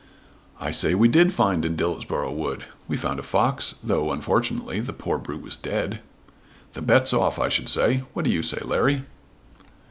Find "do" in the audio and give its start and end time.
8.25-8.31